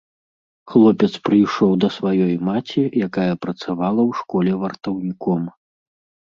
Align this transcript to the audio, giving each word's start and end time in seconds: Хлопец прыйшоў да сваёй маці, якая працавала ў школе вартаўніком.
Хлопец 0.71 1.09
прыйшоў 1.29 1.71
да 1.83 1.89
сваёй 1.99 2.33
маці, 2.49 2.81
якая 3.09 3.33
працавала 3.45 4.01
ў 4.09 4.11
школе 4.25 4.51
вартаўніком. 4.65 5.41